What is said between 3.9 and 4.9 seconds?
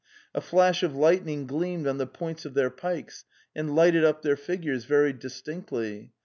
up their figures